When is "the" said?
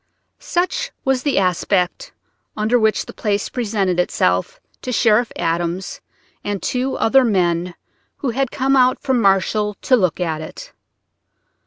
1.21-1.37, 3.05-3.13